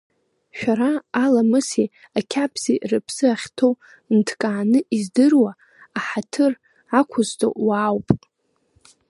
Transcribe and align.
Шәара, 0.57 0.91
аламыси 1.23 1.87
ақьабзи 2.17 2.81
рыԥсы 2.89 3.25
ахьҭоу 3.33 3.73
нҭкааны 4.15 4.79
издыруа, 4.97 5.51
аҳаҭыр 5.97 6.53
ақәызҵо 6.99 7.47
уаауп. 7.67 8.07